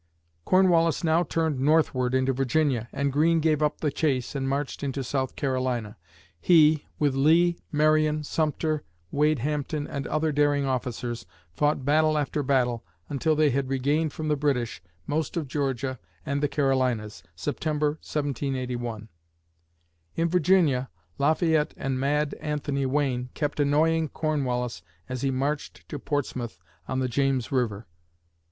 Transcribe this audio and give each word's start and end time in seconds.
Cornwallis 0.45 1.03
now 1.03 1.21
turned 1.21 1.59
northward 1.59 2.15
into 2.15 2.33
Virginia 2.33 2.89
and 2.91 3.13
Greene 3.13 3.39
gave 3.39 3.61
up 3.61 3.81
the 3.81 3.91
chase 3.91 4.33
and 4.33 4.49
marched 4.49 4.81
into 4.81 5.03
South 5.03 5.35
Carolina. 5.35 5.95
He, 6.39 6.87
with 6.97 7.13
Lee, 7.13 7.59
Marion, 7.71 8.23
Sumter, 8.23 8.83
Wade 9.11 9.37
Hampton 9.45 9.85
and 9.87 10.07
other 10.07 10.31
daring 10.31 10.65
officers, 10.65 11.27
fought 11.53 11.85
battle 11.85 12.17
after 12.17 12.41
battle 12.41 12.83
until 13.09 13.35
they 13.35 13.51
had 13.51 13.69
regained 13.69 14.11
from 14.11 14.27
the 14.27 14.35
British 14.35 14.81
most 15.05 15.37
of 15.37 15.47
Georgia 15.47 15.99
and 16.25 16.41
the 16.41 16.47
Carolinas 16.49 17.21
(September, 17.35 17.89
1781). 18.01 19.07
In 20.15 20.29
Virginia, 20.29 20.89
Lafayette 21.19 21.75
and 21.77 21.99
"Mad 21.99 22.33
Anthony" 22.41 22.87
Wayne 22.87 23.29
kept 23.35 23.59
annoying 23.59 24.09
Cornwallis 24.09 24.81
as 25.07 25.21
he 25.21 25.29
marched 25.29 25.87
to 25.89 25.99
Portsmouth 25.99 26.59
on 26.87 26.97
the 26.97 27.07
James 27.07 27.51
River. 27.51 27.85